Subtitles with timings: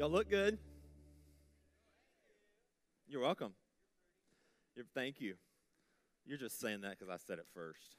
[0.00, 0.56] Y'all look good.
[3.06, 3.52] You're welcome.
[4.74, 5.34] You're, thank you.
[6.24, 7.96] You're just saying that because I said it first.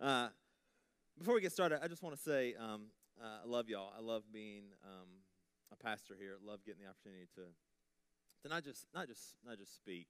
[0.00, 0.28] Uh,
[1.18, 2.84] before we get started, I just want to say um,
[3.22, 3.92] uh, I love y'all.
[3.94, 5.08] I love being um,
[5.70, 6.38] a pastor here.
[6.42, 7.42] I love getting the opportunity to
[8.44, 10.06] to not just not just not just speak,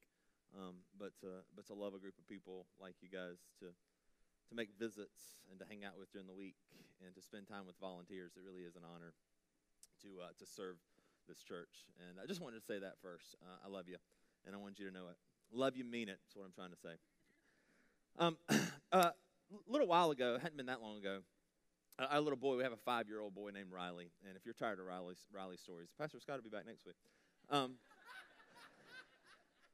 [0.57, 4.55] um, but to but to love a group of people like you guys to to
[4.55, 6.55] make visits and to hang out with during the week
[7.05, 8.31] and to spend time with volunteers.
[8.37, 9.11] It really is an honor
[10.03, 10.77] to uh, to serve
[11.29, 11.87] this church.
[12.09, 13.37] And I just wanted to say that first.
[13.43, 13.97] Uh, I love you,
[14.47, 15.17] and I want you to know it.
[15.53, 16.19] Love you, mean it.
[16.25, 16.97] That's what I'm trying to say.
[18.19, 18.37] Um,
[18.93, 19.11] uh,
[19.51, 21.21] a little while ago, hadn't been that long ago.
[21.99, 24.85] Our little boy, we have a five-year-old boy named Riley, and if you're tired of
[24.85, 26.97] Riley's Riley stories, Pastor Scott will be back next week.
[27.49, 27.77] Um,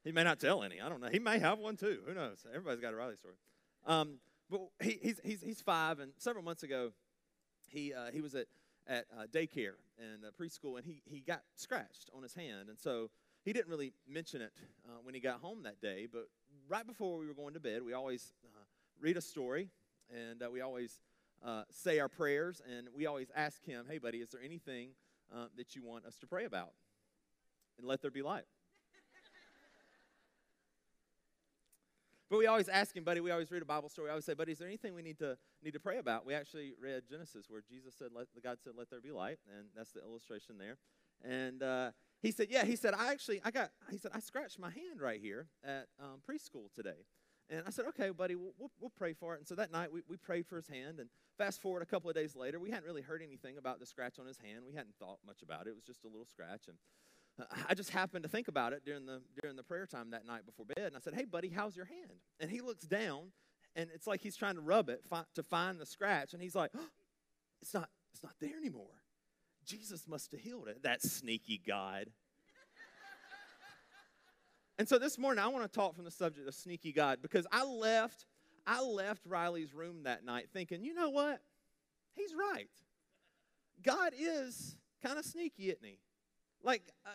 [0.05, 0.81] he may not tell any.
[0.81, 1.09] I don't know.
[1.11, 1.99] He may have one too.
[2.07, 2.45] Who knows?
[2.49, 3.35] Everybody's got a Riley story.
[3.87, 4.19] Um,
[4.49, 6.93] but he, he's, he's, he's five, and several months ago,
[7.67, 8.47] he, uh, he was at,
[8.87, 12.69] at uh, daycare and uh, preschool, and he, he got scratched on his hand.
[12.69, 13.11] And so
[13.45, 14.53] he didn't really mention it
[14.87, 16.29] uh, when he got home that day, but
[16.69, 18.65] right before we were going to bed, we always uh,
[19.01, 19.71] read a story,
[20.11, 21.01] and uh, we always
[21.71, 24.91] say our prayers, and we always ask him, hey, buddy, is there anything
[25.57, 26.73] that you want us to pray about?
[27.79, 28.45] And let there be light.
[32.33, 34.09] But we always ask him, buddy, we always read a Bible story.
[34.09, 36.25] I always say, buddy, is there anything we need to need to pray about?
[36.25, 39.37] We actually read Genesis where Jesus said, let, God said, let there be light.
[39.55, 40.79] And that's the illustration there.
[41.23, 41.91] And uh,
[42.23, 44.99] he said, yeah, he said, I actually, I got, he said, I scratched my hand
[44.99, 47.05] right here at um, preschool today.
[47.51, 49.41] And I said, okay, buddy, we'll, we'll, we'll, pray for it.
[49.41, 51.01] And so that night we, we prayed for his hand.
[51.01, 53.85] And fast forward a couple of days later, we hadn't really heard anything about the
[53.85, 54.65] scratch on his hand.
[54.67, 55.71] We hadn't thought much about it.
[55.71, 56.63] It was just a little scratch.
[56.67, 56.79] And
[57.69, 60.45] I just happened to think about it during the during the prayer time that night
[60.45, 63.33] before bed, and I said, "Hey, buddy, how's your hand?" And he looks down,
[63.75, 66.55] and it's like he's trying to rub it fi- to find the scratch, and he's
[66.55, 66.89] like, oh,
[67.63, 69.03] "It's not, it's not there anymore.
[69.65, 72.11] Jesus must have healed it." That sneaky God.
[74.79, 77.47] and so this morning, I want to talk from the subject of sneaky God because
[77.51, 78.27] I left,
[78.67, 81.41] I left Riley's room that night thinking, you know what?
[82.15, 82.69] He's right.
[83.83, 85.99] God is kind of sneaky, isn't he?
[86.63, 87.11] Like, uh,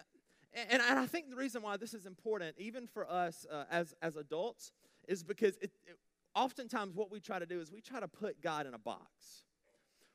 [0.70, 3.94] and, and I think the reason why this is important, even for us uh, as,
[4.02, 4.72] as adults,
[5.08, 5.98] is because it, it,
[6.36, 9.44] oftentimes what we try to do is we try to put God in a box.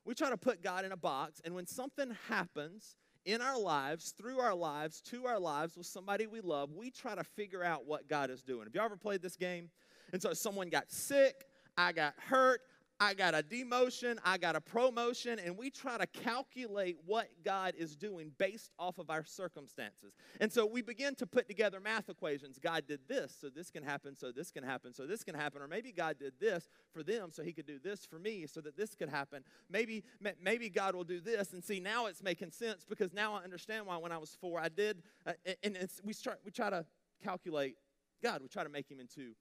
[0.04, 4.12] We try to put God in a box, and when something happens in our lives,
[4.18, 7.86] through our lives, to our lives with somebody we love, we try to figure out
[7.86, 8.64] what God is doing.
[8.64, 9.70] Have you ever played this game?
[10.12, 11.44] And so someone got sick,
[11.76, 12.60] I got hurt,
[13.02, 17.74] I got a demotion, I got a promotion, and we try to calculate what God
[17.76, 20.14] is doing based off of our circumstances.
[20.38, 22.60] And so we begin to put together math equations.
[22.62, 25.60] God did this, so this can happen, so this can happen, so this can happen.
[25.60, 28.60] Or maybe God did this for them, so he could do this for me, so
[28.60, 29.42] that this could happen.
[29.68, 30.04] Maybe,
[30.40, 31.54] maybe God will do this.
[31.54, 34.60] And see, now it's making sense because now I understand why when I was four,
[34.60, 35.02] I did.
[35.26, 35.32] Uh,
[35.64, 36.86] and we, start, we try to
[37.24, 37.74] calculate
[38.22, 39.32] God, we try to make him into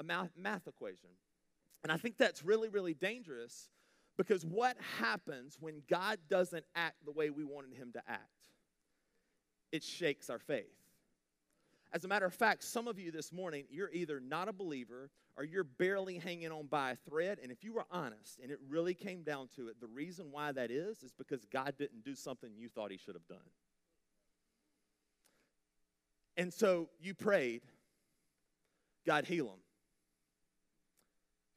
[0.00, 1.10] a math, math equation.
[1.84, 3.68] And I think that's really, really dangerous
[4.16, 8.22] because what happens when God doesn't act the way we wanted him to act?
[9.70, 10.64] It shakes our faith.
[11.92, 15.10] As a matter of fact, some of you this morning, you're either not a believer
[15.36, 17.38] or you're barely hanging on by a thread.
[17.42, 20.52] And if you were honest and it really came down to it, the reason why
[20.52, 23.50] that is is because God didn't do something you thought he should have done.
[26.36, 27.62] And so you prayed,
[29.06, 29.63] God heal him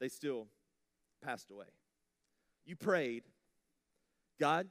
[0.00, 0.46] they still
[1.24, 1.66] passed away.
[2.64, 3.24] You prayed,
[4.38, 4.68] God,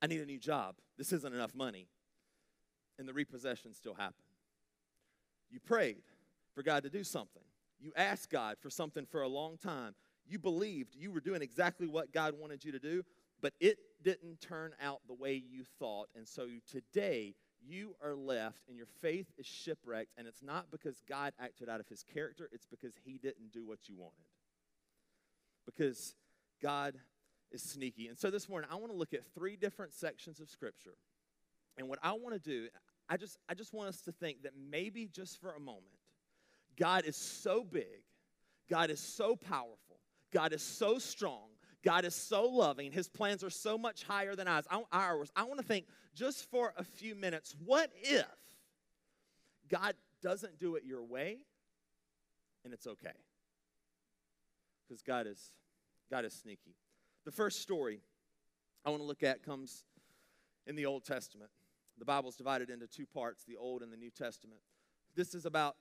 [0.00, 0.74] I need a new job.
[0.98, 1.88] This isn't enough money.
[2.98, 4.16] And the repossession still happened.
[5.50, 6.02] You prayed
[6.54, 7.42] for God to do something.
[7.80, 9.94] You asked God for something for a long time.
[10.26, 13.02] You believed you were doing exactly what God wanted you to do,
[13.40, 16.08] but it didn't turn out the way you thought.
[16.14, 17.34] And so today,
[17.66, 21.80] you are left and your faith is shipwrecked, and it's not because God acted out
[21.80, 24.14] of his character, it's because he didn't do what you wanted.
[25.64, 26.14] Because
[26.60, 26.94] God
[27.50, 28.08] is sneaky.
[28.08, 30.94] And so this morning, I want to look at three different sections of Scripture.
[31.78, 32.68] And what I want to do,
[33.08, 35.84] I just, I just want us to think that maybe just for a moment,
[36.78, 38.02] God is so big,
[38.70, 39.98] God is so powerful,
[40.32, 41.48] God is so strong,
[41.82, 42.92] God is so loving.
[42.92, 44.66] His plans are so much higher than ours.
[45.36, 48.26] I want to think just for a few minutes what if
[49.68, 51.38] God doesn't do it your way
[52.64, 53.10] and it's okay?
[54.86, 55.50] Because God is,
[56.10, 56.76] God is sneaky.
[57.24, 58.00] The first story
[58.84, 59.84] I want to look at comes
[60.66, 61.50] in the Old Testament.
[61.98, 64.60] The Bible is divided into two parts the Old and the New Testament.
[65.14, 65.76] This is about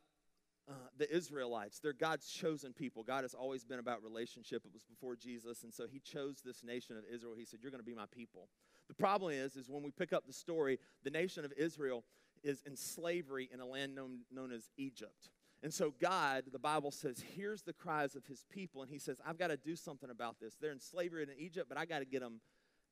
[0.69, 1.79] uh, the Israelites.
[1.79, 3.03] They're God's chosen people.
[3.03, 4.63] God has always been about relationship.
[4.65, 7.33] It was before Jesus, and so He chose this nation of Israel.
[7.37, 8.47] He said, You're going to be my people.
[8.87, 12.03] The problem is, is when we pick up the story, the nation of Israel
[12.43, 15.29] is in slavery in a land known, known as Egypt.
[15.63, 19.21] And so, God, the Bible says, hears the cries of his people, and he says,
[19.25, 20.55] I've got to do something about this.
[20.59, 22.41] They're in slavery in Egypt, but I got to get them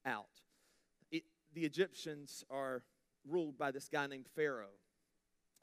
[0.05, 0.29] out.
[1.11, 1.23] It,
[1.53, 2.83] the Egyptians are
[3.27, 4.77] ruled by this guy named Pharaoh.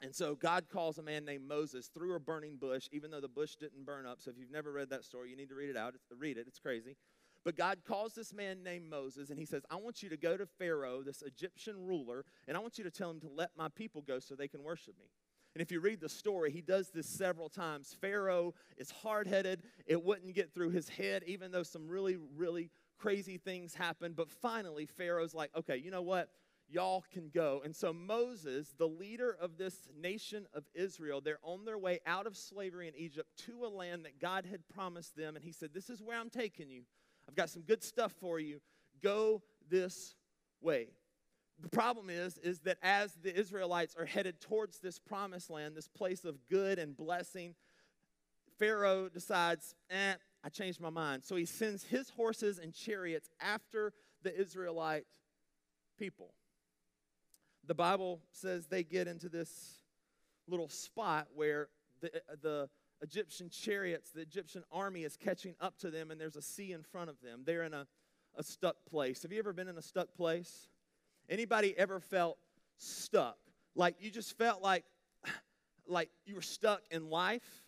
[0.01, 3.27] And so God calls a man named Moses through a burning bush, even though the
[3.27, 4.21] bush didn't burn up.
[4.21, 5.95] So if you've never read that story, you need to read it out.
[6.15, 6.95] read it, it's crazy.
[7.43, 10.35] But God calls this man named Moses, and he says, I want you to go
[10.35, 13.69] to Pharaoh, this Egyptian ruler, and I want you to tell him to let my
[13.69, 15.05] people go so they can worship me.
[15.55, 17.95] And if you read the story, he does this several times.
[17.99, 19.63] Pharaoh is hard headed.
[19.87, 22.69] It wouldn't get through his head, even though some really, really
[22.99, 24.15] crazy things happened.
[24.15, 26.29] But finally, Pharaoh's like, okay, you know what?
[26.69, 27.61] Y'all can go.
[27.63, 32.27] And so Moses, the leader of this nation of Israel, they're on their way out
[32.27, 35.35] of slavery in Egypt to a land that God had promised them.
[35.35, 36.83] And he said, This is where I'm taking you.
[37.27, 38.59] I've got some good stuff for you.
[39.01, 40.15] Go this
[40.61, 40.89] way.
[41.59, 45.87] The problem is, is that as the Israelites are headed towards this promised land, this
[45.87, 47.55] place of good and blessing,
[48.59, 51.23] Pharaoh decides, eh, I changed my mind.
[51.23, 53.93] So he sends his horses and chariots after
[54.23, 55.05] the Israelite
[55.97, 56.33] people.
[57.67, 59.83] The Bible says they get into this
[60.47, 61.67] little spot where
[61.99, 62.09] the,
[62.41, 62.69] the
[63.01, 66.81] Egyptian chariots, the Egyptian army is catching up to them, and there's a sea in
[66.81, 67.41] front of them.
[67.45, 67.85] They're in a,
[68.37, 69.23] a stuck place.
[69.23, 70.69] Have you ever been in a stuck place?
[71.29, 72.37] Anybody ever felt
[72.77, 73.37] stuck?
[73.75, 74.85] Like you just felt like
[75.87, 77.63] like you were stuck in life.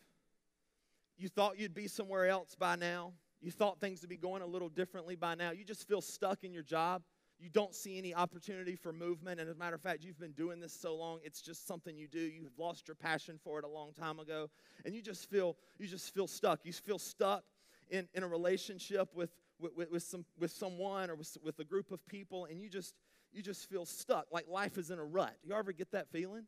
[1.17, 3.11] You thought you'd be somewhere else by now.
[3.41, 5.51] You thought things would be going a little differently by now.
[5.51, 7.01] You just feel stuck in your job
[7.39, 9.39] you don't see any opportunity for movement.
[9.39, 11.97] And as a matter of fact, you've been doing this so long, it's just something
[11.97, 12.19] you do.
[12.19, 14.49] You've lost your passion for it a long time ago.
[14.85, 16.59] And you just feel, you just feel stuck.
[16.63, 17.43] You feel stuck
[17.89, 21.91] in, in a relationship with, with, with, some, with someone or with, with a group
[21.91, 22.93] of people, and you just,
[23.31, 25.35] you just feel stuck, like life is in a rut.
[25.43, 26.45] You ever get that feeling?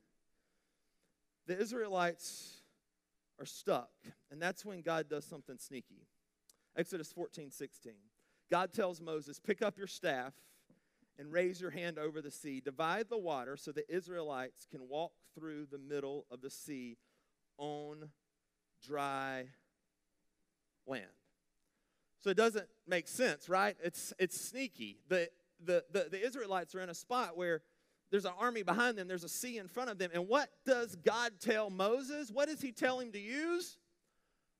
[1.47, 2.61] The Israelites
[3.39, 3.89] are stuck,
[4.29, 6.07] and that's when God does something sneaky.
[6.77, 7.93] Exodus 14, 16.
[8.49, 10.33] God tells Moses, Pick up your staff
[11.19, 12.61] and raise your hand over the sea.
[12.63, 16.97] Divide the water so the Israelites can walk through the middle of the sea
[17.57, 18.09] on
[18.85, 19.45] dry
[20.87, 21.05] land.
[22.21, 23.75] So it doesn't make sense, right?
[23.83, 24.97] It's, it's sneaky.
[25.09, 25.29] The,
[25.63, 27.61] the, the, the Israelites are in a spot where
[28.11, 30.11] there's an army behind them, there's a sea in front of them.
[30.13, 32.29] And what does God tell Moses?
[32.29, 33.77] What does he tell him to use?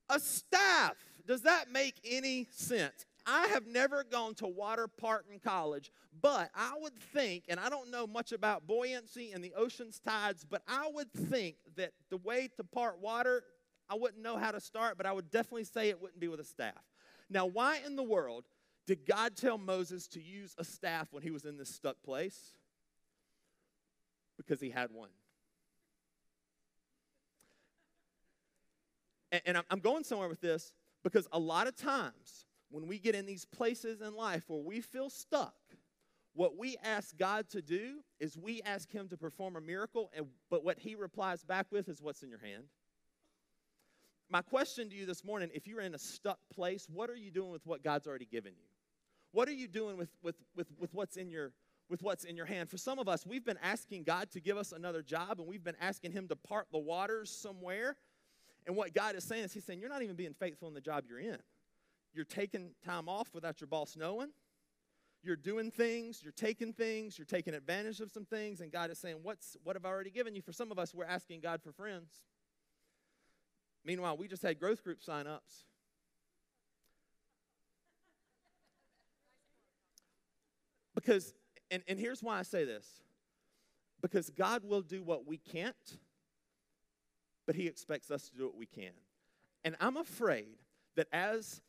[0.09, 0.95] A staff.
[1.27, 3.05] Does that make any sense?
[3.25, 5.91] I have never gone to water park in college,
[6.21, 10.45] but I would think, and I don't know much about buoyancy and the ocean's tides,
[10.49, 13.43] but I would think that the way to part water,
[13.89, 16.39] I wouldn't know how to start, but I would definitely say it wouldn't be with
[16.39, 16.83] a staff.
[17.29, 18.45] Now, why in the world
[18.87, 22.55] did God tell Moses to use a staff when he was in this stuck place?
[24.37, 25.09] Because he had one.
[29.45, 33.25] And, I'm going somewhere with this because a lot of times when we get in
[33.25, 35.55] these places in life where we feel stuck,
[36.33, 40.27] what we ask God to do is we ask Him to perform a miracle, and,
[40.49, 42.63] but what He replies back with is what's in your hand.
[44.29, 47.31] My question to you this morning if you're in a stuck place, what are you
[47.31, 48.65] doing with what God's already given you?
[49.33, 51.51] What are you doing with, with, with, with what's in your
[51.89, 52.69] with what's in your hand.
[52.69, 55.63] For some of us, we've been asking God to give us another job and we've
[55.63, 57.97] been asking Him to part the waters somewhere.
[58.65, 60.79] And what God is saying is, He's saying, You're not even being faithful in the
[60.79, 61.37] job you're in.
[62.13, 64.29] You're taking time off without your boss knowing.
[65.23, 68.97] You're doing things, you're taking things, you're taking advantage of some things, and God is
[68.97, 70.41] saying, What's what have I already given you?
[70.41, 72.11] For some of us, we're asking God for friends.
[73.85, 75.65] Meanwhile, we just had growth group sign-ups.
[80.93, 81.33] Because,
[81.71, 83.01] and, and here's why I say this
[84.01, 85.97] because God will do what we can't,
[87.45, 88.93] but He expects us to do what we can.
[89.63, 90.57] And I'm afraid
[90.95, 91.61] that as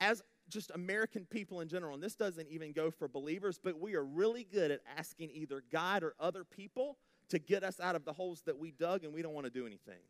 [0.00, 3.94] as just American people in general, and this doesn't even go for believers, but we
[3.94, 6.96] are really good at asking either God or other people
[7.28, 9.52] to get us out of the holes that we dug and we don't want to
[9.52, 10.00] do anything.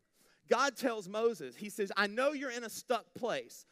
[0.49, 3.67] God tells Moses, He says, I know you're in a stuck place,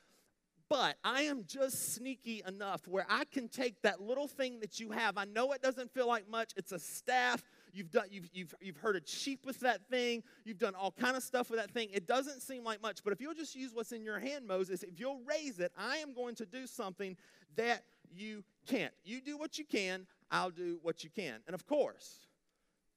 [0.68, 4.90] but I am just sneaky enough where I can take that little thing that you
[4.90, 5.16] have.
[5.16, 7.42] I know it doesn't feel like much, it's a staff.
[7.76, 10.22] You've, done, you've, you've, you've herded sheep with that thing.
[10.44, 11.90] You've done all kind of stuff with that thing.
[11.92, 14.82] It doesn't seem like much, but if you'll just use what's in your hand, Moses,
[14.82, 17.18] if you'll raise it, I am going to do something
[17.56, 18.94] that you can't.
[19.04, 21.40] You do what you can, I'll do what you can.
[21.46, 22.28] And of course,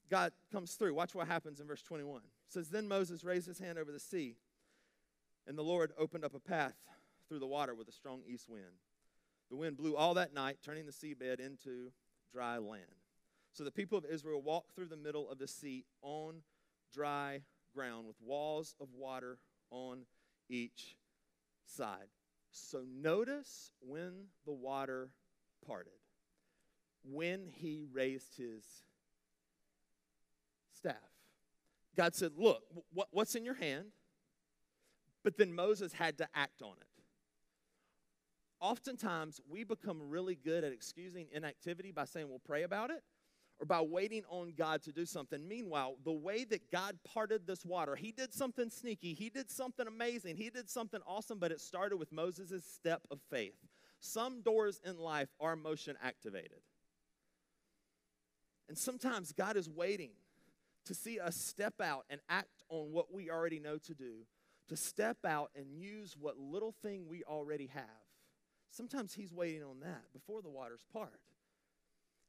[0.09, 0.93] God comes through.
[0.93, 2.21] Watch what happens in verse 21.
[2.21, 4.37] It says, Then Moses raised his hand over the sea,
[5.45, 6.75] and the Lord opened up a path
[7.27, 8.63] through the water with a strong east wind.
[9.49, 11.91] The wind blew all that night, turning the seabed into
[12.31, 12.85] dry land.
[13.53, 16.41] So the people of Israel walked through the middle of the sea on
[16.93, 17.41] dry
[17.73, 19.37] ground with walls of water
[19.71, 20.05] on
[20.49, 20.95] each
[21.65, 22.07] side.
[22.51, 25.09] So notice when the water
[25.65, 25.93] parted,
[27.03, 28.63] when he raised his
[30.75, 30.95] staff.
[31.95, 32.63] God said, Look,
[33.11, 33.87] what's in your hand?
[35.23, 37.03] But then Moses had to act on it.
[38.61, 43.03] Oftentimes, we become really good at excusing inactivity by saying we'll pray about it
[43.59, 45.45] or by waiting on God to do something.
[45.47, 49.85] Meanwhile, the way that God parted this water, He did something sneaky, He did something
[49.85, 53.55] amazing, He did something awesome, but it started with Moses' step of faith.
[53.99, 56.61] Some doors in life are motion activated.
[58.69, 60.11] And sometimes God is waiting
[60.85, 64.25] to see us step out and act on what we already know to do,
[64.69, 67.83] to step out and use what little thing we already have.
[68.71, 71.19] Sometimes He's waiting on that before the waters part.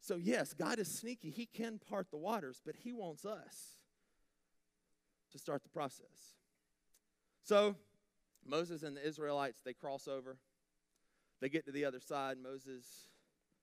[0.00, 1.30] So, yes, God is sneaky.
[1.30, 3.76] He can part the waters, but He wants us
[5.32, 6.36] to start the process.
[7.42, 7.76] So,
[8.44, 10.38] Moses and the Israelites, they cross over.
[11.40, 12.36] They get to the other side.
[12.42, 12.84] Moses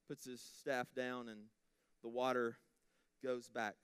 [0.08, 1.42] puts his staff down, and
[2.04, 2.58] the water
[3.24, 3.76] goes back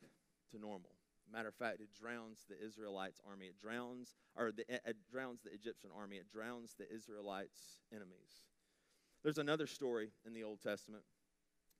[0.51, 0.91] to normal.
[1.31, 3.47] Matter of fact, it drowns the Israelites' army.
[3.47, 6.17] It drowns, or the, it drowns the Egyptian army.
[6.17, 8.45] It drowns the Israelites' enemies.
[9.23, 11.03] There's another story in the Old Testament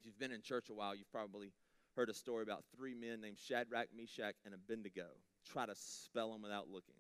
[0.04, 1.54] if you've been in church a while, you've probably
[1.96, 5.06] heard a story about three men named Shadrach, Meshach, and Abednego.
[5.50, 6.96] Try to spell them without looking.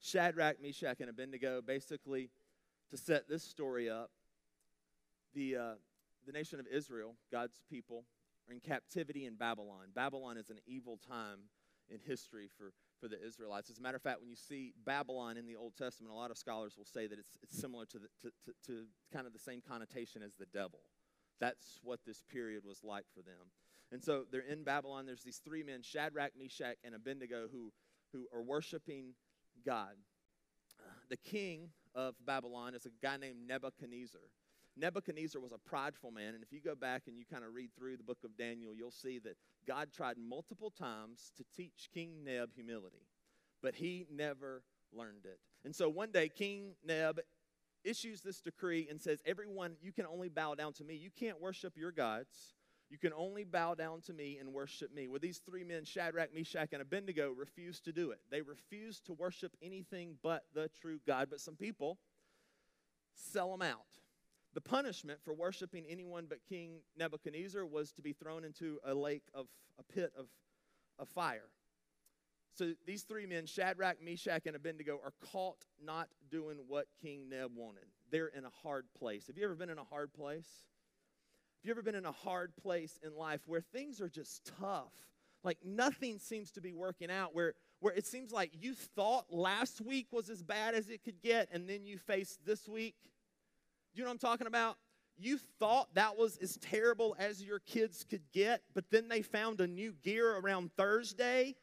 [0.00, 2.30] Shadrach, Meshach, and Abednego, basically,
[2.90, 4.10] to set this story up,
[5.34, 5.74] the, uh,
[6.26, 8.04] the nation of Israel, God's people,
[8.48, 9.86] are in captivity in Babylon.
[9.94, 11.38] Babylon is an evil time
[11.88, 13.68] in history for, for the Israelites.
[13.68, 16.30] As a matter of fact, when you see Babylon in the Old Testament, a lot
[16.30, 19.32] of scholars will say that it's, it's similar to, the, to, to, to kind of
[19.32, 20.80] the same connotation as the devil.
[21.40, 23.50] That's what this period was like for them.
[23.92, 25.06] And so they're in Babylon.
[25.06, 27.72] There's these three men, Shadrach, Meshach, and Abednego, who,
[28.12, 29.14] who are worshiping
[29.64, 29.94] God.
[31.10, 34.20] The king of Babylon is a guy named Nebuchadnezzar.
[34.76, 37.70] Nebuchadnezzar was a prideful man, and if you go back and you kind of read
[37.76, 39.36] through the book of Daniel, you'll see that
[39.66, 43.06] God tried multiple times to teach King Neb humility,
[43.62, 44.62] but he never
[44.92, 45.38] learned it.
[45.64, 47.20] And so one day, King Neb
[47.84, 50.94] issues this decree and says, Everyone, you can only bow down to me.
[50.94, 52.54] You can't worship your gods.
[52.90, 55.08] You can only bow down to me and worship me.
[55.08, 58.20] Well, these three men, Shadrach, Meshach, and Abednego, refused to do it.
[58.30, 61.28] They refused to worship anything but the true God.
[61.30, 61.98] But some people
[63.14, 63.86] sell them out.
[64.54, 69.24] The punishment for worshiping anyone but King Nebuchadnezzar was to be thrown into a lake
[69.34, 69.46] of
[69.78, 70.26] a pit of,
[70.98, 71.48] of fire.
[72.54, 77.50] So these three men, Shadrach, Meshach, and Abednego, are caught not doing what King Neb
[77.54, 77.84] wanted.
[78.10, 79.26] They're in a hard place.
[79.26, 80.46] Have you ever been in a hard place?
[80.46, 84.92] Have you ever been in a hard place in life where things are just tough?
[85.42, 89.80] Like nothing seems to be working out, where, where it seems like you thought last
[89.80, 92.94] week was as bad as it could get, and then you face this week.
[93.94, 94.76] Do you know what I'm talking about?
[95.16, 99.60] You thought that was as terrible as your kids could get, but then they found
[99.60, 101.56] a new gear around Thursday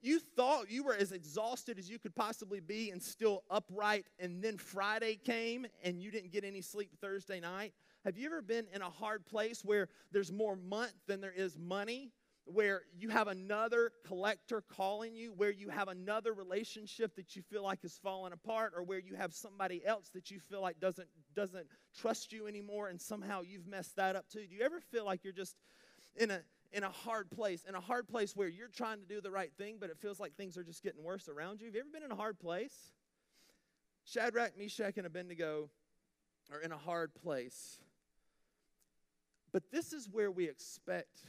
[0.00, 4.42] you thought you were as exhausted as you could possibly be and still upright, and
[4.42, 7.74] then Friday came and you didn't get any sleep Thursday night?
[8.04, 11.58] Have you ever been in a hard place where there's more month than there is
[11.58, 12.12] money?
[12.50, 17.62] Where you have another collector calling you, where you have another relationship that you feel
[17.62, 21.08] like is falling apart, or where you have somebody else that you feel like doesn't
[21.36, 24.46] doesn't trust you anymore, and somehow you've messed that up too.
[24.48, 25.56] Do you ever feel like you're just
[26.16, 26.40] in a
[26.72, 29.52] in a hard place, in a hard place where you're trying to do the right
[29.56, 31.66] thing, but it feels like things are just getting worse around you.
[31.66, 32.92] Have you ever been in a hard place?
[34.04, 35.70] Shadrach, Meshach, and Abednego
[36.52, 37.78] are in a hard place.
[39.52, 41.24] But this is where we expect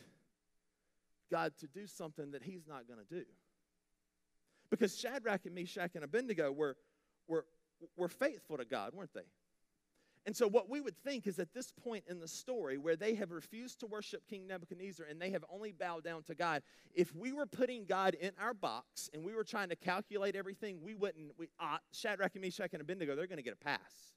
[1.31, 3.25] God to do something that He's not going to do.
[4.69, 6.75] Because Shadrach and Meshach and Abednego were,
[7.27, 7.45] were,
[7.97, 9.21] were faithful to God, weren't they?
[10.25, 13.15] And so, what we would think is at this point in the story where they
[13.15, 16.61] have refused to worship King Nebuchadnezzar and they have only bowed down to God,
[16.93, 20.79] if we were putting God in our box and we were trying to calculate everything,
[20.83, 21.31] we wouldn't.
[21.37, 24.13] We, uh, Shadrach, and Meshach, and Abednego, they're going to get a pass.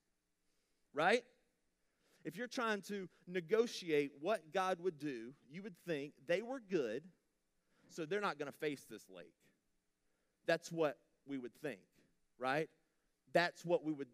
[0.93, 1.23] Right?
[2.25, 7.03] If you're trying to negotiate what God would do, you would think they were good,
[7.89, 9.35] so they're not going to face this lake.
[10.47, 11.81] That's what we would think,
[12.39, 12.69] right?
[13.33, 14.09] That's what we would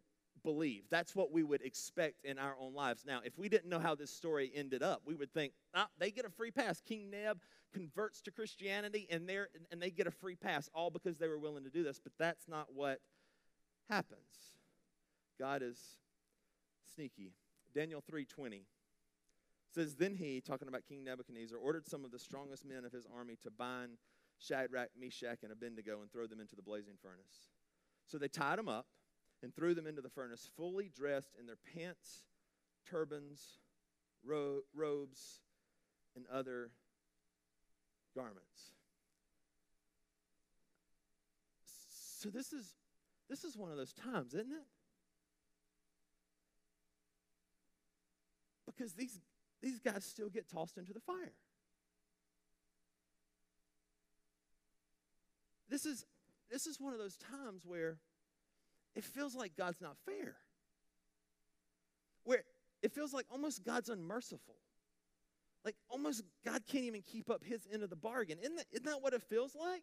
[0.48, 0.84] believe.
[0.88, 3.04] That's what we would expect in our own lives.
[3.06, 6.10] Now, if we didn't know how this story ended up, we would think, ah, they
[6.10, 6.80] get a free pass.
[6.80, 7.38] King Neb
[7.70, 9.40] converts to Christianity and, they
[9.70, 12.00] and they get a free pass, all because they were willing to do this.
[12.02, 13.00] But that's not what
[13.90, 14.56] happens.
[15.38, 15.78] God is
[16.94, 17.34] sneaky.
[17.74, 18.62] Daniel 3:20
[19.74, 23.06] says, Then he, talking about King Nebuchadnezzar, ordered some of the strongest men of his
[23.14, 23.98] army to bind
[24.38, 27.50] Shadrach, Meshach, and Abednego and throw them into the blazing furnace.
[28.06, 28.86] So they tied them up
[29.42, 32.24] and threw them into the furnace, fully dressed in their pants,
[32.88, 33.58] turbans,
[34.24, 35.40] ro- robes,
[36.16, 36.70] and other
[38.14, 38.72] garments.
[42.20, 42.74] So this is
[43.28, 44.66] this is one of those times, isn't it?
[48.66, 49.20] Because these
[49.62, 51.34] these guys still get tossed into the fire.
[55.68, 56.04] This is
[56.50, 57.98] this is one of those times where
[58.94, 60.36] it feels like God's not fair.
[62.24, 62.42] Where
[62.82, 64.56] it feels like almost God's unmerciful.
[65.64, 68.38] Like almost God can't even keep up his end of the bargain.
[68.40, 69.82] Isn't that, isn't that what it feels like?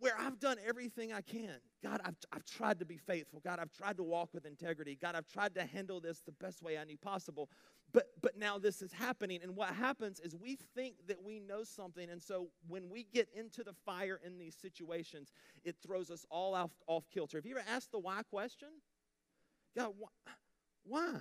[0.00, 1.56] Where I've done everything I can.
[1.82, 3.40] God, I've, I've tried to be faithful.
[3.44, 4.96] God, I've tried to walk with integrity.
[5.00, 7.50] God, I've tried to handle this the best way I knew possible.
[7.92, 9.40] But, but now this is happening.
[9.42, 12.10] And what happens is we think that we know something.
[12.10, 15.32] And so when we get into the fire in these situations,
[15.64, 17.38] it throws us all off, off kilter.
[17.38, 18.68] Have you ever asked the why question?
[19.76, 20.28] God, wh-
[20.84, 21.14] why?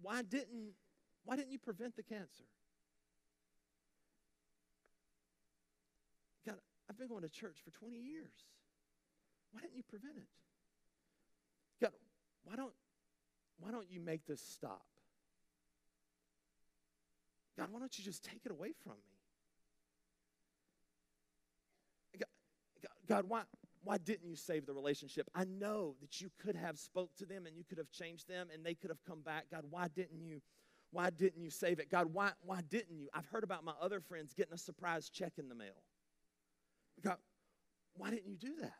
[0.00, 0.72] Why didn't,
[1.24, 2.44] why didn't you prevent the cancer?
[6.46, 6.56] God,
[6.88, 8.32] I've been going to church for 20 years.
[9.52, 10.28] Why didn't you prevent it?
[11.82, 11.92] God,
[12.44, 12.72] why don't,
[13.58, 14.86] why don't you make this stop?
[17.58, 19.16] God, why don't you just take it away from me?
[22.82, 23.42] God, God, why,
[23.82, 25.28] why didn't you save the relationship?
[25.34, 28.48] I know that you could have spoke to them and you could have changed them
[28.52, 29.46] and they could have come back.
[29.50, 30.40] God, why didn't you?
[30.92, 31.88] Why didn't you save it?
[31.88, 33.08] God, why, why didn't you?
[33.14, 35.84] I've heard about my other friends getting a surprise check in the mail.
[37.00, 37.16] God,
[37.96, 38.74] why didn't you do that?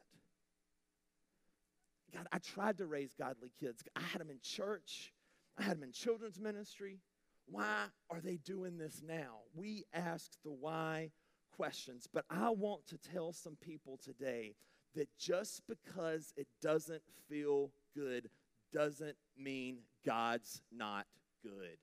[2.13, 3.85] God, I tried to raise godly kids.
[3.95, 5.13] I had them in church,
[5.57, 6.99] I had them in children's ministry.
[7.47, 9.39] Why are they doing this now?
[9.55, 11.11] We ask the why
[11.57, 14.55] questions, but I want to tell some people today
[14.95, 18.29] that just because it doesn't feel good
[18.73, 21.07] doesn't mean God's not
[21.43, 21.79] good.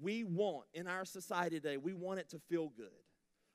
[0.00, 2.88] We want, in our society today, we want it to feel good.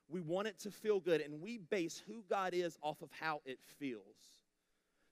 [0.08, 3.40] We want it to feel good, and we base who God is off of how
[3.44, 4.16] it feels.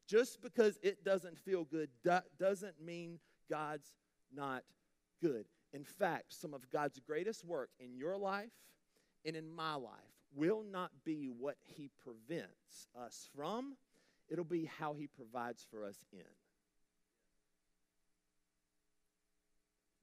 [0.09, 3.19] Just because it doesn't feel good do- doesn't mean
[3.51, 3.93] God's
[4.33, 4.63] not
[5.21, 5.47] good.
[5.73, 8.53] In fact, some of God's greatest work in your life
[9.25, 9.93] and in my life
[10.35, 13.77] will not be what He prevents us from,
[14.29, 16.21] it'll be how He provides for us in.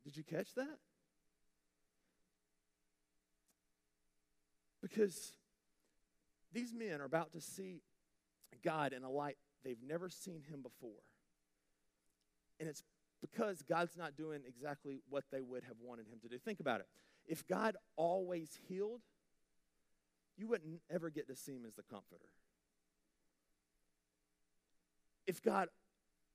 [0.04, 0.78] Did you catch that?
[4.82, 5.32] Because
[6.52, 7.82] these men are about to see
[8.64, 10.92] God in a light they've never seen Him before.
[12.60, 12.84] And it's
[13.24, 16.38] because God's not doing exactly what they would have wanted Him to do.
[16.38, 16.88] Think about it.
[17.26, 19.00] If God always healed,
[20.38, 22.26] you wouldn't ever get to see Him as the comforter.
[25.26, 25.70] If God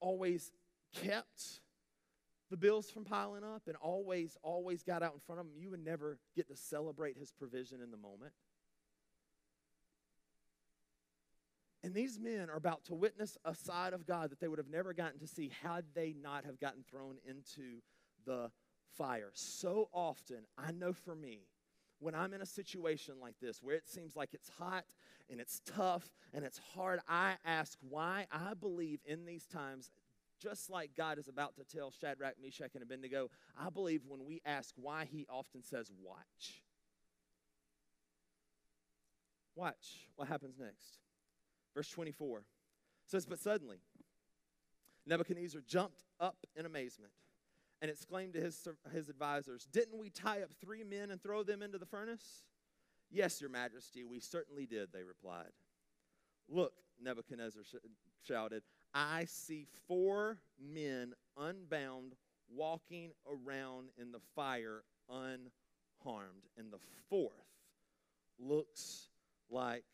[0.00, 0.50] always
[0.94, 1.60] kept
[2.50, 5.68] the bills from piling up and always, always got out in front of them, you
[5.68, 8.32] would never get to celebrate his provision in the moment.
[11.88, 14.68] And these men are about to witness a side of God that they would have
[14.68, 17.80] never gotten to see had they not have gotten thrown into
[18.26, 18.50] the
[18.98, 19.30] fire.
[19.32, 21.46] So often, I know for me,
[21.98, 24.84] when I'm in a situation like this where it seems like it's hot
[25.30, 29.90] and it's tough and it's hard, I ask why I believe in these times
[30.42, 34.42] just like God is about to tell Shadrach, Meshach, and Abednego, I believe when we
[34.44, 36.64] ask why, he often says, Watch.
[39.56, 41.07] Watch what happens next.
[41.74, 42.44] Verse 24
[43.06, 43.78] says, But suddenly,
[45.06, 47.12] Nebuchadnezzar jumped up in amazement
[47.80, 51.62] and exclaimed to his, his advisors, Didn't we tie up three men and throw them
[51.62, 52.44] into the furnace?
[53.10, 55.52] Yes, your majesty, we certainly did, they replied.
[56.48, 57.62] Look, Nebuchadnezzar
[58.26, 62.14] shouted, I see four men unbound
[62.54, 66.44] walking around in the fire unharmed.
[66.56, 66.78] And the
[67.08, 67.32] fourth
[68.38, 69.08] looks
[69.50, 69.84] like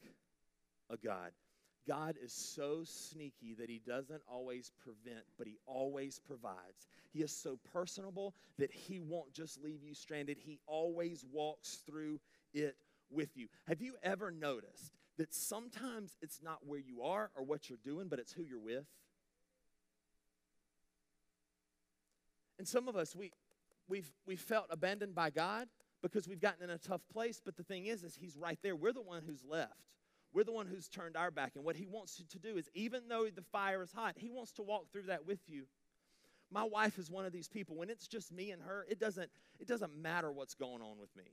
[0.90, 1.30] a God.
[1.86, 6.88] God is so sneaky that he doesn't always prevent, but he always provides.
[7.12, 12.20] He is so personable that he won't just leave you stranded, he always walks through
[12.52, 12.76] it
[13.10, 13.48] with you.
[13.66, 18.08] Have you ever noticed that sometimes it's not where you are or what you're doing,
[18.08, 18.84] but it's who you're with.
[22.58, 23.32] And some of us, we,
[23.88, 25.68] we've, we felt abandoned by God
[26.02, 28.76] because we've gotten in a tough place, but the thing is, is He's right there.
[28.76, 29.72] We're the one who's left.
[30.34, 31.52] We're the one who's turned our back.
[31.54, 34.52] And what He wants to do is, even though the fire is hot, He wants
[34.52, 35.64] to walk through that with you.
[36.50, 37.76] My wife is one of these people.
[37.76, 41.14] When it's just me and her, it doesn't, it doesn't matter what's going on with
[41.16, 41.24] me.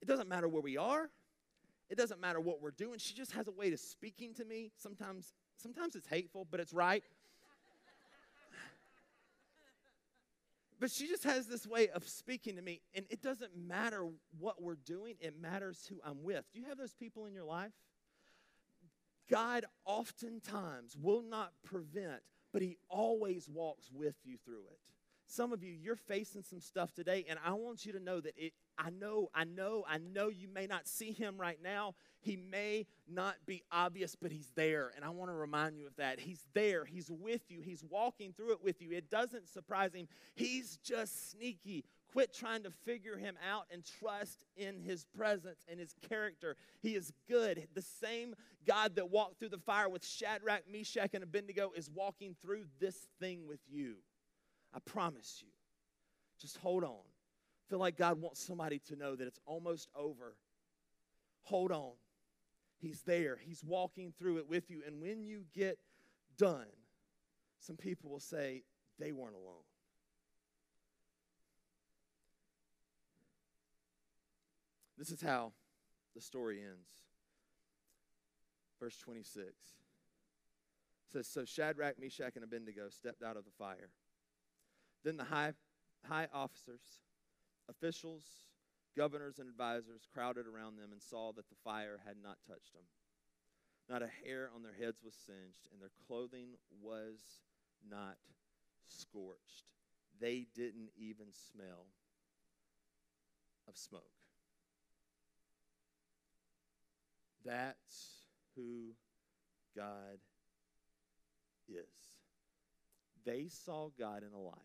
[0.00, 1.08] It doesn't matter where we are.
[1.88, 2.98] It doesn't matter what we're doing.
[2.98, 4.72] She just has a way of speaking to me.
[4.76, 7.04] Sometimes, sometimes it's hateful, but it's right.
[10.80, 14.62] but she just has this way of speaking to me, and it doesn't matter what
[14.62, 16.44] we're doing, it matters who I'm with.
[16.52, 17.72] Do you have those people in your life?
[19.32, 22.20] God oftentimes will not prevent,
[22.52, 24.78] but He always walks with you through it.
[25.26, 28.34] Some of you, you're facing some stuff today, and I want you to know that
[28.36, 31.94] it, I know, I know, I know you may not see Him right now.
[32.20, 34.92] He may not be obvious, but He's there.
[34.94, 36.20] And I want to remind you of that.
[36.20, 38.92] He's there, He's with you, He's walking through it with you.
[38.92, 40.08] It doesn't surprise Him.
[40.34, 45.80] He's just sneaky Quit trying to figure him out and trust in his presence and
[45.80, 46.56] his character.
[46.80, 47.66] He is good.
[47.74, 48.34] The same
[48.66, 53.08] God that walked through the fire with Shadrach, Meshach, and Abednego is walking through this
[53.18, 53.94] thing with you.
[54.74, 55.48] I promise you.
[56.38, 57.00] Just hold on.
[57.70, 60.36] Feel like God wants somebody to know that it's almost over.
[61.44, 61.92] Hold on.
[62.78, 63.38] He's there.
[63.40, 64.82] He's walking through it with you.
[64.86, 65.78] And when you get
[66.36, 66.66] done,
[67.58, 68.64] some people will say
[68.98, 69.62] they weren't alone.
[75.02, 75.50] This is how
[76.14, 76.88] the story ends.
[78.78, 79.48] Verse 26
[81.08, 83.90] says So Shadrach, Meshach, and Abednego stepped out of the fire.
[85.02, 85.54] Then the high,
[86.08, 86.82] high officers,
[87.68, 88.22] officials,
[88.96, 92.84] governors, and advisors crowded around them and saw that the fire had not touched them.
[93.88, 97.18] Not a hair on their heads was singed, and their clothing was
[97.90, 98.18] not
[98.86, 99.64] scorched.
[100.20, 101.86] They didn't even smell
[103.66, 104.21] of smoke.
[107.44, 108.26] That's
[108.56, 108.94] who
[109.76, 110.18] God
[111.68, 112.12] is.
[113.24, 114.56] They saw God in a light.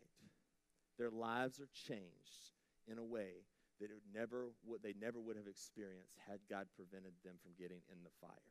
[0.98, 2.54] Their lives are changed
[2.88, 3.46] in a way
[3.80, 7.82] that it never would they never would have experienced had God prevented them from getting
[7.92, 8.50] in the fire.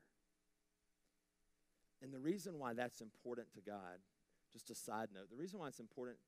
[2.03, 3.99] And the reason why that's important to God,
[4.53, 6.19] just a side note, the reason why it's important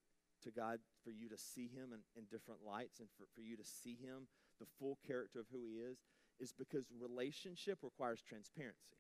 [0.42, 3.56] to God for you to see him in, in different lights and for, for you
[3.56, 4.26] to see him,
[4.58, 5.98] the full character of who he is,
[6.40, 8.96] is because relationship requires transparency.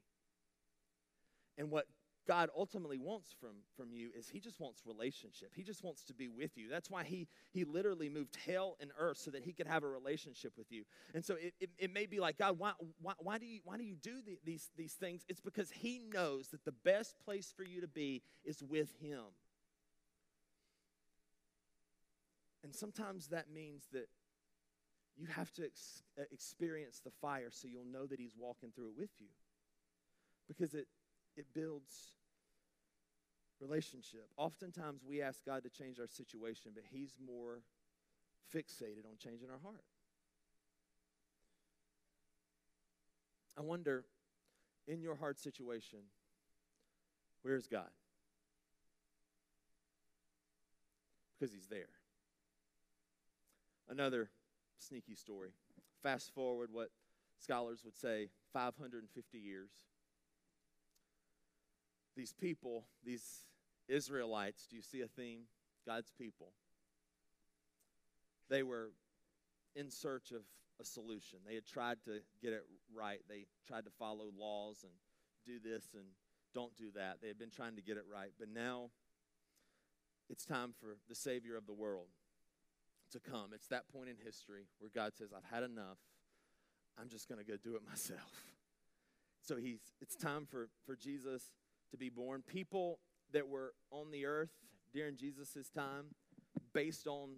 [1.56, 1.86] And what
[2.28, 5.52] God ultimately wants from, from you is he just wants relationship.
[5.56, 6.68] He just wants to be with you.
[6.68, 9.88] That's why he, he literally moved hell and earth so that he could have a
[9.88, 10.84] relationship with you.
[11.14, 13.78] And so it, it, it may be like, God, why, why, why, do you, why
[13.78, 15.24] do you do the, these, these things?
[15.26, 19.22] It's because he knows that the best place for you to be is with him.
[22.62, 24.08] And sometimes that means that
[25.18, 28.88] you have to ex- uh, experience the fire so you'll know that He's walking through
[28.88, 29.26] it with you.
[30.46, 30.86] Because it,
[31.36, 32.14] it builds
[33.60, 34.28] relationship.
[34.36, 37.62] Oftentimes we ask God to change our situation, but He's more
[38.54, 39.84] fixated on changing our heart.
[43.58, 44.04] I wonder,
[44.86, 45.98] in your hard situation,
[47.42, 47.90] where's God?
[51.38, 51.88] Because He's there.
[53.88, 54.30] Another
[54.78, 55.50] sneaky story.
[56.02, 56.88] Fast forward what
[57.38, 59.70] scholars would say 550 years.
[62.16, 63.46] These people, these
[63.88, 65.42] Israelites, do you see a theme?
[65.86, 66.52] God's people.
[68.50, 68.90] They were
[69.76, 70.42] in search of
[70.80, 71.38] a solution.
[71.46, 72.64] They had tried to get it
[72.94, 73.20] right.
[73.28, 74.92] They tried to follow laws and
[75.46, 76.04] do this and
[76.54, 77.18] don't do that.
[77.20, 78.32] They had been trying to get it right.
[78.38, 78.90] But now
[80.28, 82.08] it's time for the Savior of the world
[83.12, 83.50] to come.
[83.54, 85.98] It's that point in history where God says, I've had enough.
[87.00, 88.44] I'm just going to go do it myself.
[89.42, 91.52] So he's it's time for, for Jesus
[91.90, 92.42] to be born.
[92.46, 92.98] People
[93.32, 94.52] that were on the earth
[94.92, 96.06] during Jesus' time,
[96.72, 97.30] based on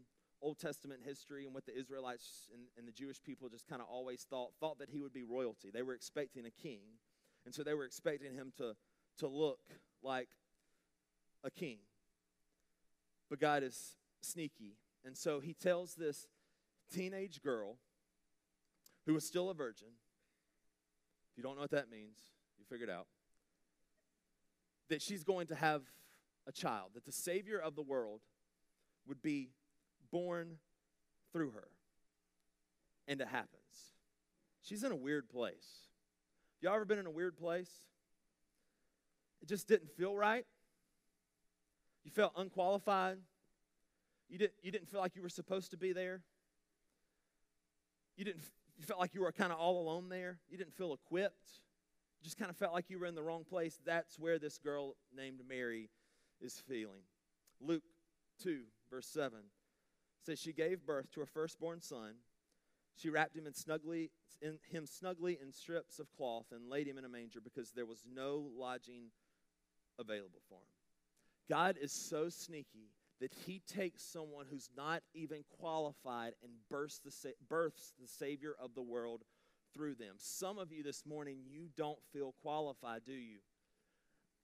[0.42, 3.88] Old Testament history and what the Israelites and, and the Jewish people just kind of
[3.88, 5.70] always thought, thought that he would be royalty.
[5.72, 6.80] They were expecting a king.
[7.44, 8.74] And so they were expecting him to,
[9.18, 9.60] to look
[10.02, 10.28] like
[11.44, 11.78] a king.
[13.28, 16.26] But God is sneaky and so he tells this
[16.92, 17.76] teenage girl
[19.06, 19.88] who was still a virgin.
[21.30, 22.18] If you don't know what that means,
[22.58, 23.06] you figure it out.
[24.88, 25.82] That she's going to have
[26.46, 28.20] a child, that the Savior of the world
[29.06, 29.50] would be
[30.10, 30.58] born
[31.32, 31.68] through her.
[33.08, 33.60] And it happens.
[34.62, 35.66] She's in a weird place.
[36.60, 37.70] Y'all ever been in a weird place?
[39.40, 40.44] It just didn't feel right.
[42.04, 43.18] You felt unqualified.
[44.30, 46.22] You, did, you didn't feel like you were supposed to be there.
[48.16, 48.42] You didn't
[48.80, 50.38] you felt like you were kind of all alone there.
[50.48, 51.60] You didn't feel equipped.
[52.18, 53.78] You just kind of felt like you were in the wrong place.
[53.84, 55.90] That's where this girl named Mary
[56.40, 57.02] is feeling.
[57.60, 57.82] Luke
[58.42, 59.38] 2, verse 7
[60.24, 62.14] says, She gave birth to her firstborn son.
[62.96, 66.96] She wrapped him in snugly, in him snugly in strips of cloth and laid him
[66.96, 69.10] in a manger because there was no lodging
[69.98, 70.70] available for him.
[71.50, 72.88] God is so sneaky
[73.20, 78.74] that he takes someone who's not even qualified and births the, births the Savior of
[78.74, 79.22] the world
[79.74, 80.14] through them.
[80.16, 83.38] Some of you this morning, you don't feel qualified, do you?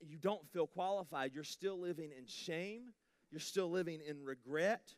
[0.00, 1.32] You don't feel qualified.
[1.34, 2.92] You're still living in shame.
[3.30, 4.94] You're still living in regret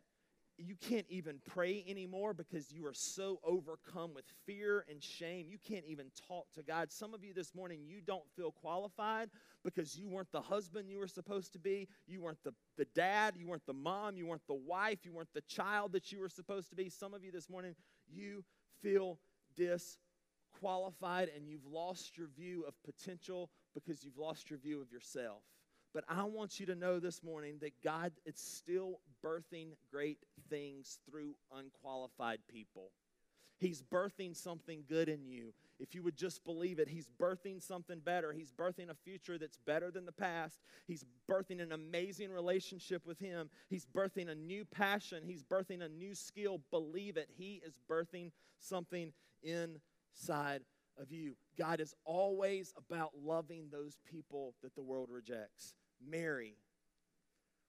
[0.59, 5.47] you can't even pray anymore because you are so overcome with fear and shame.
[5.49, 6.91] You can't even talk to God.
[6.91, 9.31] Some of you this morning, you don't feel qualified
[9.65, 11.89] because you weren't the husband you were supposed to be.
[12.09, 13.35] You weren't the, the dad.
[13.37, 14.17] You weren't the mom.
[14.17, 15.05] You weren't the wife.
[15.05, 16.89] You weren't the child that you were supposed to be.
[16.89, 17.77] Some of you this morning,
[18.09, 18.45] you
[18.83, 19.21] feel
[19.57, 25.43] disqualified and you've lost your view of potential because you've lost your view of yourself.
[25.95, 30.19] But I want you to know this morning that God is still birthing great
[30.51, 32.91] things through unqualified people.
[33.59, 35.53] He's birthing something good in you.
[35.81, 38.33] If you would just believe it, He's birthing something better.
[38.33, 40.61] He's birthing a future that's better than the past.
[40.87, 43.51] He's birthing an amazing relationship with Him.
[43.69, 45.23] He's birthing a new passion.
[45.25, 46.61] He's birthing a new skill.
[46.71, 47.29] Believe it.
[47.37, 50.63] He is birthing something inside
[50.99, 51.37] of you.
[51.57, 55.75] God is always about loving those people that the world rejects.
[56.07, 56.57] Mary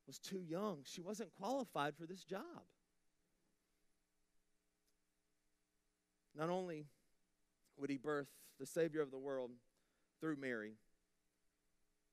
[0.07, 2.63] was too young, she wasn't qualified for this job.
[6.35, 6.85] Not only
[7.77, 9.51] would he birth the Savior of the world
[10.19, 10.73] through Mary,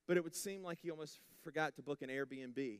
[0.07, 2.79] but it would seem like he almost forgot to book an Airbnb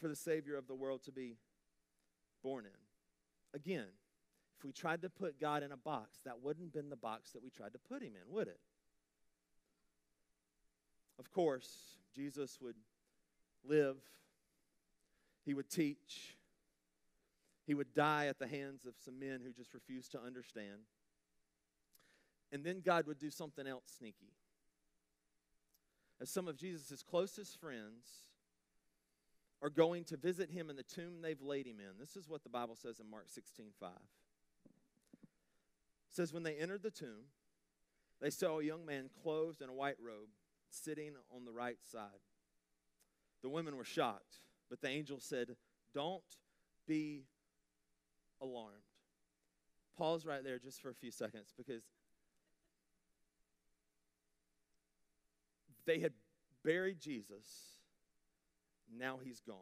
[0.00, 1.36] for the Savior of the world to be
[2.42, 3.58] born in.
[3.58, 3.86] Again,
[4.60, 7.30] if we tried to put God in a box, that wouldn't have been the box
[7.30, 8.60] that we tried to put him in, would it?
[11.18, 12.74] Of course, Jesus would
[13.64, 13.96] live,
[15.46, 16.36] he would teach,
[17.66, 20.80] he would die at the hands of some men who just refused to understand.
[22.52, 24.34] And then God would do something else sneaky.
[26.20, 28.04] As some of Jesus' closest friends
[29.62, 31.98] are going to visit him in the tomb they've laid him in.
[31.98, 33.90] This is what the Bible says in Mark 16 5.
[36.10, 37.28] Says, When they entered the tomb,
[38.20, 40.28] they saw a young man clothed in a white robe
[40.68, 42.20] sitting on the right side.
[43.42, 45.56] The women were shocked, but the angel said,
[45.94, 46.22] Don't
[46.86, 47.24] be
[48.40, 48.76] alarmed.
[49.96, 51.82] Pause right there just for a few seconds because
[55.86, 56.12] they had
[56.64, 57.80] buried Jesus,
[58.96, 59.56] now he's gone.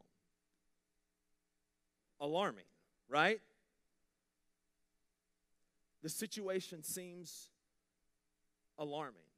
[2.20, 2.64] Alarming,
[3.08, 3.40] right?
[6.08, 7.50] The situation seems
[8.78, 9.28] alarming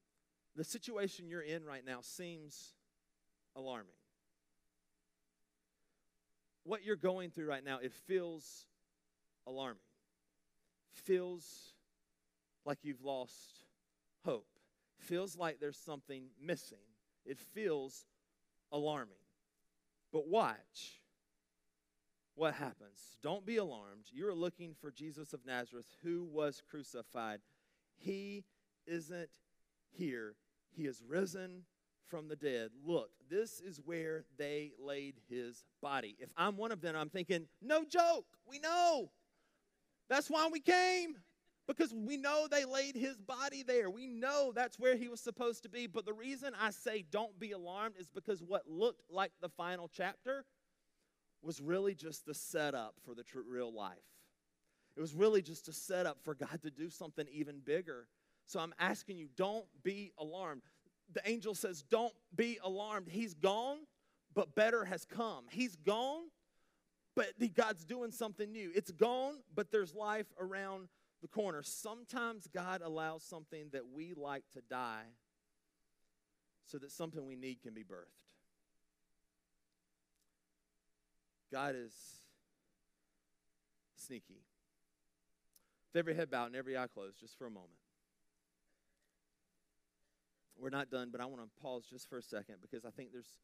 [0.55, 2.75] the situation you're in right now seems
[3.57, 3.91] alarming.
[6.63, 8.67] What you're going through right now, it feels
[9.49, 9.81] alarming.
[10.93, 11.73] Feels
[12.65, 13.65] like you've lost
[14.25, 14.47] hope.
[15.01, 16.79] Feels like there's something missing.
[17.25, 18.05] It feels
[18.71, 19.15] alarming.
[20.13, 21.00] But watch
[22.41, 23.19] what happens.
[23.23, 24.07] Don't be alarmed.
[24.11, 27.41] You're looking for Jesus of Nazareth who was crucified.
[27.99, 28.45] He
[28.87, 29.29] isn't
[29.91, 30.37] here.
[30.75, 31.65] He is risen
[32.09, 32.71] from the dead.
[32.83, 36.17] Look, this is where they laid his body.
[36.19, 38.25] If I'm one of them, I'm thinking, no joke.
[38.49, 39.11] We know.
[40.09, 41.17] That's why we came.
[41.69, 43.91] Because we know they laid his body there.
[43.91, 45.87] We know that's where he was supposed to be.
[45.87, 49.91] But the reason I say don't be alarmed is because what looked like the final
[49.93, 50.47] chapter
[51.43, 53.99] was really just the setup for the tr- real life.
[54.97, 58.07] It was really just a setup for God to do something even bigger
[58.51, 60.63] so I'm asking you, don't be alarmed.
[61.13, 63.07] The angel says, Don't be alarmed.
[63.09, 63.79] He's gone,
[64.35, 65.45] but better has come.
[65.53, 66.25] He's gone,
[67.15, 68.73] but God's doing something new.
[68.75, 70.89] It's gone, but there's life around
[71.23, 71.63] the corner.
[71.63, 75.07] Sometimes God allows something that we like to die
[76.67, 78.30] so that something we need can be birthed.
[81.53, 81.93] God is
[83.97, 84.43] sneaky.
[85.93, 87.81] With every head bowed and every eye closed, just for a moment
[90.61, 93.13] we're not done, but I want to pause just for a second because I think
[93.13, 93.41] there's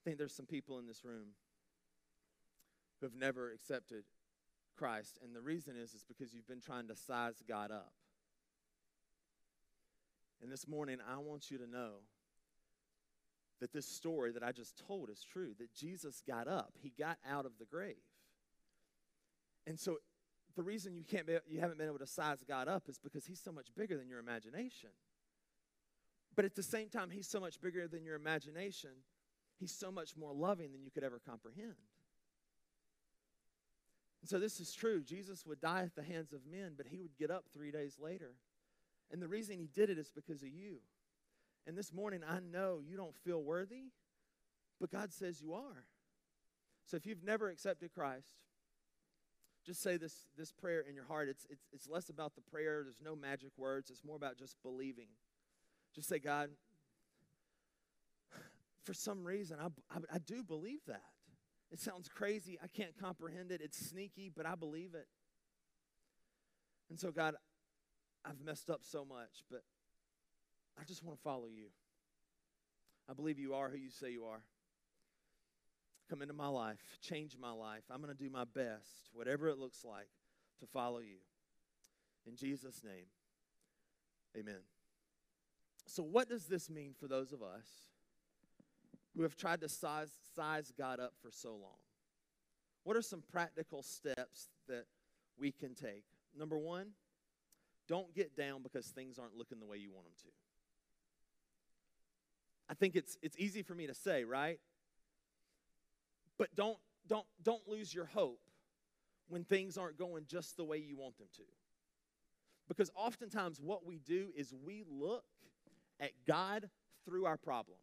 [0.04, 1.34] think there's some people in this room
[3.00, 4.04] who have never accepted
[4.76, 7.92] Christ, and the reason is is because you've been trying to size God up.
[10.42, 12.00] And this morning, I want you to know
[13.60, 15.54] that this story that I just told is true.
[15.58, 17.96] That Jesus got up; He got out of the grave.
[19.66, 19.96] And so,
[20.54, 23.26] the reason you can't be, you haven't been able to size God up is because
[23.26, 24.90] He's so much bigger than your imagination.
[26.34, 28.90] But at the same time, He's so much bigger than your imagination.
[29.58, 31.76] He's so much more loving than you could ever comprehend.
[34.20, 35.02] And so this is true.
[35.02, 37.96] Jesus would die at the hands of men, but he would get up three days
[38.00, 38.32] later.
[39.12, 40.78] And the reason he did it is because of you.
[41.66, 43.90] And this morning, I know you don't feel worthy,
[44.80, 45.84] but God says you are.
[46.84, 48.34] So if you've never accepted Christ,
[49.64, 51.28] just say this, this prayer in your heart.
[51.28, 54.56] It's, it's, it's less about the prayer, there's no magic words, it's more about just
[54.62, 55.08] believing.
[55.94, 56.50] Just say, God,
[58.84, 61.02] for some reason, I, I, I do believe that.
[61.72, 62.58] It sounds crazy.
[62.62, 63.60] I can't comprehend it.
[63.60, 65.08] It's sneaky, but I believe it.
[66.88, 67.34] And so, God,
[68.24, 69.62] I've messed up so much, but
[70.78, 71.66] I just want to follow you.
[73.08, 74.42] I believe you are who you say you are.
[76.08, 77.82] Come into my life, change my life.
[77.90, 80.08] I'm going to do my best, whatever it looks like,
[80.60, 81.18] to follow you.
[82.26, 83.06] In Jesus' name,
[84.36, 84.60] amen.
[85.86, 87.66] So, what does this mean for those of us
[89.16, 91.78] who have tried to size, size God up for so long?
[92.84, 94.84] What are some practical steps that
[95.38, 96.04] we can take?
[96.36, 96.88] Number one,
[97.88, 100.45] don't get down because things aren't looking the way you want them to.
[102.68, 104.58] I think it's, it's easy for me to say, right?
[106.38, 108.40] But don't, don't, don't lose your hope
[109.28, 111.42] when things aren't going just the way you want them to.
[112.68, 115.24] Because oftentimes what we do is we look
[116.00, 116.68] at God
[117.04, 117.78] through our problem.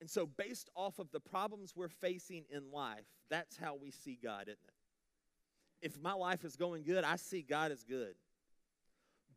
[0.00, 4.18] And so, based off of the problems we're facing in life, that's how we see
[4.22, 5.86] God, isn't it?
[5.86, 8.14] If my life is going good, I see God as good.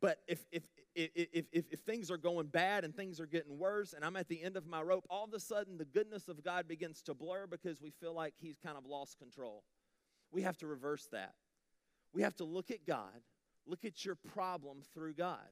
[0.02, 0.64] But if, if,
[0.96, 4.28] if, if, if, things are going bad and things are getting worse and I'm at
[4.28, 7.14] the end of my rope, all of a sudden the goodness of God begins to
[7.14, 9.64] blur because we feel like He's kind of lost control.
[10.32, 11.34] We have to reverse that.
[12.14, 13.22] We have to look at God,
[13.68, 15.50] look at your problem through God.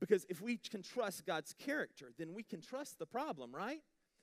[0.00, 3.80] Because if we can trust God's character, then we can trust the problem, right?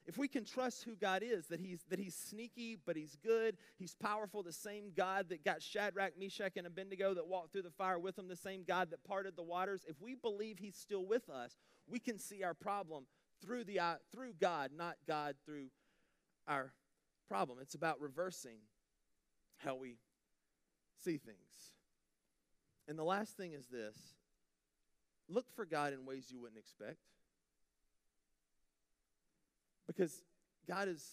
[0.07, 3.57] If we can trust who God is, that he's, that he's sneaky, but he's good,
[3.77, 7.71] he's powerful, the same God that got Shadrach, Meshach, and Abednego that walked through the
[7.71, 11.05] fire with him, the same God that parted the waters, if we believe he's still
[11.05, 11.55] with us,
[11.87, 13.05] we can see our problem
[13.43, 15.67] through, the, uh, through God, not God through
[16.47, 16.73] our
[17.27, 17.59] problem.
[17.61, 18.57] It's about reversing
[19.57, 19.97] how we
[21.03, 21.73] see things.
[22.87, 23.95] And the last thing is this
[25.29, 26.97] look for God in ways you wouldn't expect.
[29.91, 30.23] Because
[30.67, 31.05] God is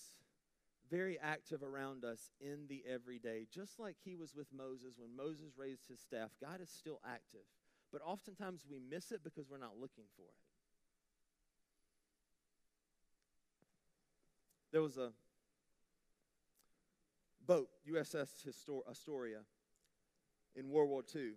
[0.89, 5.53] very active around us in the everyday, just like He was with Moses when Moses
[5.57, 6.31] raised his staff.
[6.41, 7.45] God is still active.
[7.93, 10.35] But oftentimes we miss it because we're not looking for it.
[14.71, 15.11] There was a
[17.47, 19.41] boat, USS Histor- Astoria,
[20.55, 21.33] in World War II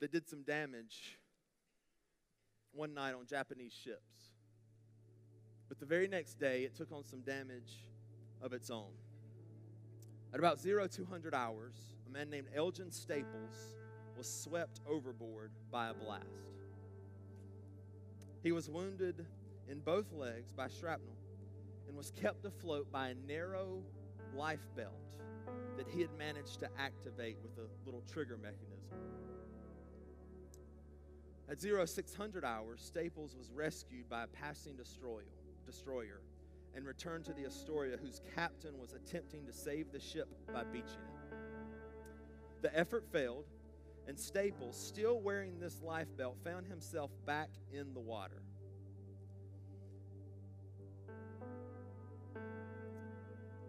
[0.00, 1.18] that did some damage
[2.72, 4.35] one night on Japanese ships.
[5.68, 7.86] But the very next day, it took on some damage
[8.40, 8.92] of its own.
[10.32, 11.74] At about 0 200 hours,
[12.06, 13.74] a man named Elgin Staples
[14.16, 16.26] was swept overboard by a blast.
[18.42, 19.26] He was wounded
[19.68, 21.16] in both legs by shrapnel
[21.88, 23.82] and was kept afloat by a narrow
[24.34, 24.92] life belt
[25.76, 28.96] that he had managed to activate with a little trigger mechanism.
[31.48, 35.24] At 0600 hours, Staples was rescued by a passing destroyer
[35.66, 36.20] destroyer
[36.74, 40.84] and returned to the Astoria, whose captain was attempting to save the ship by beaching
[40.84, 41.36] it.
[42.62, 43.46] The effort failed,
[44.06, 48.42] and Staples, still wearing this life belt, found himself back in the water.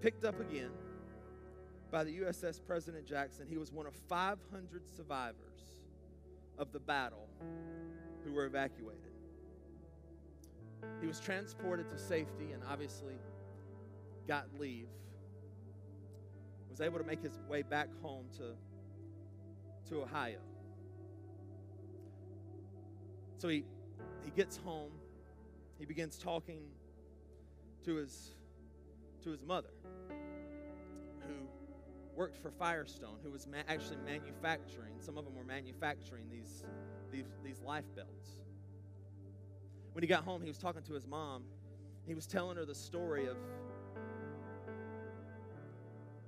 [0.02, 0.72] Picked up again
[1.90, 5.82] by the USS President Jackson, he was one of 500 survivors
[6.58, 7.28] of the battle
[8.24, 9.07] who were evacuated.
[11.00, 13.16] He was transported to safety and obviously
[14.28, 14.88] got leave.
[16.70, 18.54] Was able to make his way back home to,
[19.90, 20.40] to Ohio.
[23.38, 23.64] So he,
[24.24, 24.92] he gets home.
[25.80, 26.64] He begins talking
[27.86, 28.32] to his,
[29.24, 29.70] to his mother,
[30.10, 31.48] who
[32.16, 36.66] worked for Firestone, who was ma- actually manufacturing, some of them were manufacturing these,
[37.12, 38.42] these, these life belts.
[39.98, 41.42] When he got home, he was talking to his mom.
[42.06, 43.36] He was telling her the story of,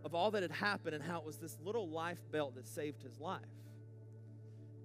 [0.03, 3.03] of all that had happened and how it was this little life belt that saved
[3.03, 3.43] his life.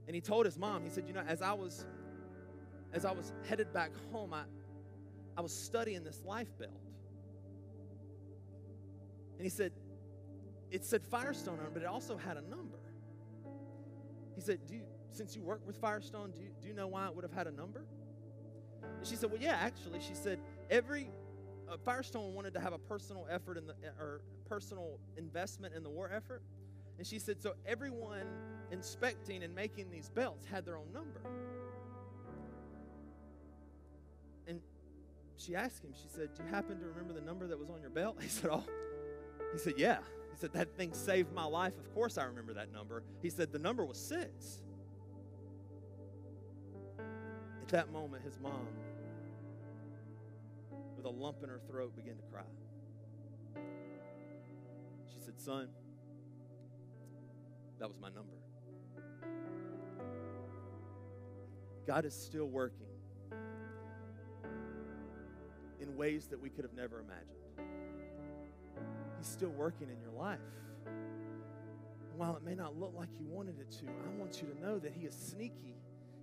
[0.06, 1.86] And he told his mom, he said, You know, as I was
[2.92, 4.42] as I was headed back home, I,
[5.34, 6.70] I was studying this life belt.
[9.38, 9.72] And he said,
[10.70, 12.76] it said Firestone on it, but it also had a number.
[14.34, 17.06] He said, do you, since you work with Firestone, do you, do you know why
[17.06, 17.86] it would have had a number?
[19.04, 20.00] And she said, Well, yeah, actually.
[20.00, 20.38] She said,
[20.70, 21.10] Every
[21.70, 25.90] uh, Firestone wanted to have a personal effort in the, or personal investment in the
[25.90, 26.40] war effort.
[26.96, 28.24] And she said, So everyone
[28.70, 31.20] inspecting and making these belts had their own number.
[34.48, 34.58] And
[35.36, 37.82] she asked him, She said, Do you happen to remember the number that was on
[37.82, 38.16] your belt?
[38.22, 38.64] He said, Oh,
[39.52, 39.98] he said, Yeah.
[40.30, 41.74] He said, That thing saved my life.
[41.78, 43.02] Of course I remember that number.
[43.20, 44.62] He said, The number was six.
[47.64, 48.66] At that moment, his mom,
[51.04, 52.42] with a lump in her throat, began to cry.
[55.12, 55.68] She said, Son,
[57.78, 58.32] that was my number.
[61.86, 62.86] God is still working
[65.80, 67.68] in ways that we could have never imagined.
[69.18, 70.38] He's still working in your life.
[70.86, 74.60] And while it may not look like you wanted it to, I want you to
[74.60, 75.76] know that He is sneaky.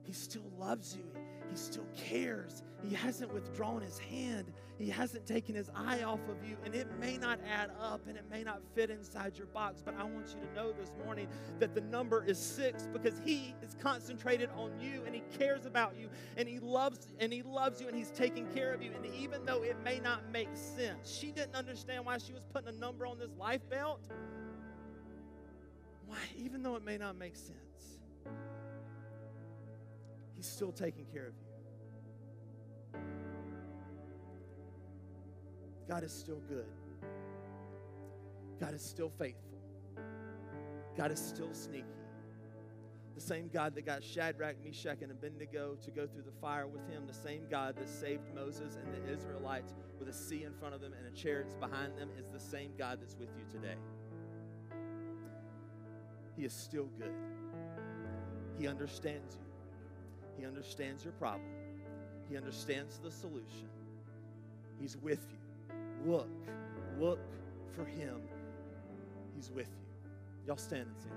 [0.04, 1.04] He still loves you.
[1.50, 2.64] He still cares.
[2.82, 4.51] He hasn't withdrawn his hand.
[4.82, 6.58] He hasn't taken his eye off of you.
[6.66, 9.94] And it may not add up and it may not fit inside your box, but
[9.96, 11.28] I want you to know this morning
[11.60, 15.96] that the number is six because he is concentrated on you and he cares about
[15.96, 18.92] you and he loves and he loves you and he's taking care of you.
[18.96, 22.70] And even though it may not make sense, she didn't understand why she was putting
[22.70, 24.02] a number on this life belt.
[26.08, 28.00] Why, even though it may not make sense.
[30.36, 31.34] He's still taking care of
[32.96, 33.02] you.
[35.88, 36.66] God is still good.
[38.60, 39.58] God is still faithful.
[40.96, 41.86] God is still sneaky.
[43.16, 46.88] The same God that got Shadrach, Meshach, and Abednego to go through the fire with
[46.90, 50.74] him, the same God that saved Moses and the Israelites with a sea in front
[50.74, 53.76] of them and a chariot behind them, is the same God that's with you today.
[56.36, 57.14] He is still good.
[58.58, 59.46] He understands you.
[60.40, 61.50] He understands your problem,
[62.30, 63.68] He understands the solution.
[64.80, 65.41] He's with you.
[66.06, 66.28] Look,
[67.00, 67.20] look
[67.76, 68.22] for Him.
[69.36, 70.08] He's with you.
[70.48, 71.12] Y'all stand and sing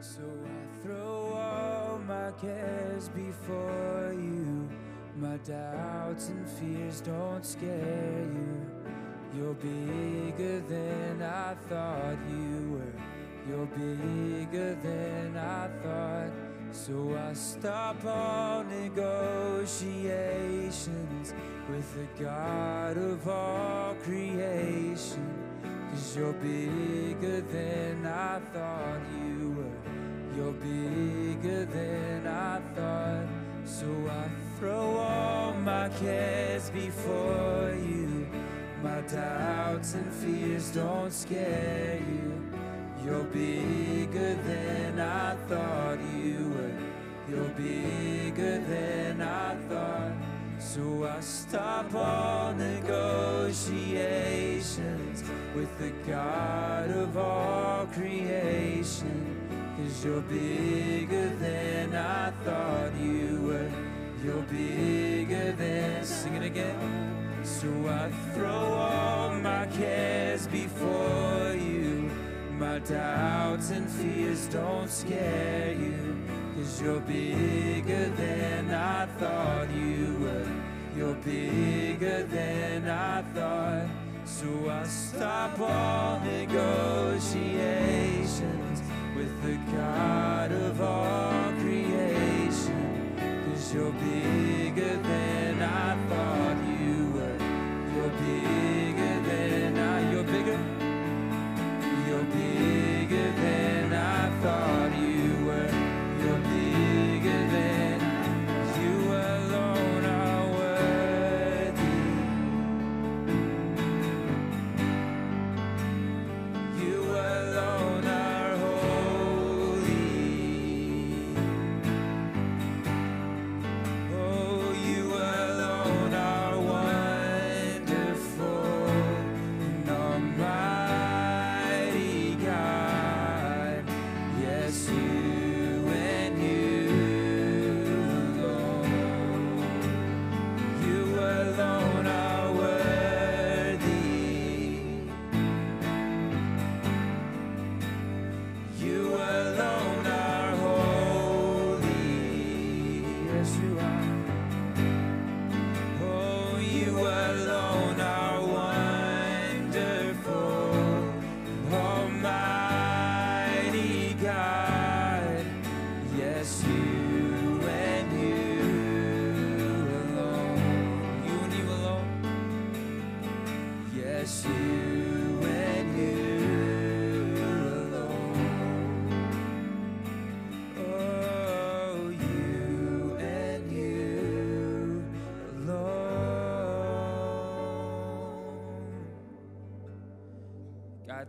[0.00, 0.16] this.
[0.16, 4.68] So I throw all my cares before you.
[5.16, 8.66] My doubts and fears don't scare you.
[9.34, 13.11] You're bigger than I thought you were.
[13.48, 16.30] You're bigger than I thought.
[16.70, 21.34] So I stop all negotiations
[21.68, 25.28] with the God of all creation.
[25.90, 29.76] Cause you're bigger than I thought you were.
[30.36, 33.26] You're bigger than I thought.
[33.64, 34.28] So I
[34.58, 38.28] throw all my cares before you.
[38.82, 42.41] My doubts and fears don't scare you.
[43.04, 46.70] You're bigger than I thought you were.
[47.28, 50.12] You're bigger than I thought.
[50.60, 55.24] So I stop all negotiations
[55.54, 59.36] with the God of all creation.
[59.76, 63.68] Cause you're bigger than I thought you were.
[64.24, 66.04] You're bigger than.
[66.04, 67.40] Sing it again.
[67.42, 71.81] So I throw all my cares before you.
[72.62, 76.16] My doubts and fears don't scare you.
[76.54, 80.46] Cause you're bigger than I thought you were.
[80.96, 83.88] You're bigger than I thought.
[84.24, 87.11] So I stop all negotiations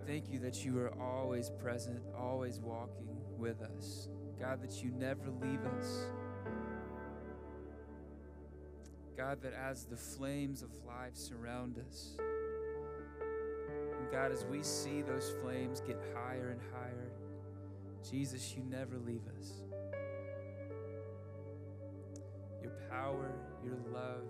[0.06, 4.08] thank you that you are always present, always walking with us.
[4.40, 6.06] God, that you never leave us.
[9.16, 12.18] God, that as the flames of life surround us,
[14.00, 17.12] and God, as we see those flames get higher and higher,
[18.10, 19.54] Jesus, you never leave us.
[22.62, 23.32] Your power,
[23.64, 24.26] your love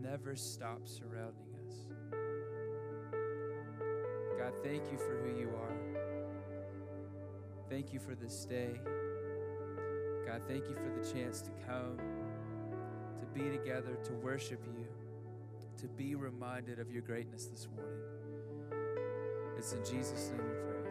[0.00, 2.27] never stops surrounding us.
[4.38, 5.76] God, thank you for who you are.
[7.68, 8.70] Thank you for this day.
[10.24, 11.98] God, thank you for the chance to come,
[13.18, 14.86] to be together, to worship you,
[15.78, 17.98] to be reminded of your greatness this morning.
[19.56, 20.87] It's in Jesus' name we pray.